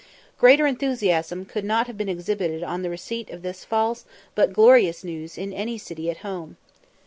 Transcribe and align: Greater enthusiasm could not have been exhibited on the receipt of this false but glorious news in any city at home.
Greater 0.39 0.65
enthusiasm 0.65 1.45
could 1.45 1.63
not 1.63 1.85
have 1.85 1.95
been 1.95 2.09
exhibited 2.09 2.63
on 2.63 2.81
the 2.81 2.89
receipt 2.89 3.29
of 3.29 3.43
this 3.43 3.63
false 3.63 4.03
but 4.33 4.51
glorious 4.51 5.03
news 5.03 5.37
in 5.37 5.53
any 5.53 5.77
city 5.77 6.09
at 6.09 6.17
home. 6.25 6.57